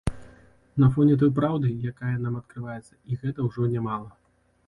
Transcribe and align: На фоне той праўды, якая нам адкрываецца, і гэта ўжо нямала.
На 0.83 0.87
фоне 0.95 1.17
той 1.23 1.31
праўды, 1.39 1.69
якая 1.91 2.15
нам 2.23 2.39
адкрываецца, 2.41 2.91
і 3.13 3.21
гэта 3.25 3.39
ўжо 3.51 3.69
нямала. 3.77 4.09